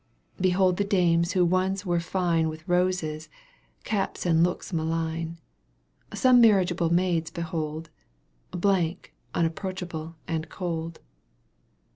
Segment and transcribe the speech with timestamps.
[0.39, 3.29] Behold the dames who once were fine With roses,
[3.83, 5.37] caps and looks malign;
[6.11, 7.91] Some marriageable maids behold,
[8.51, 11.01] Blank, unapproachable and cold.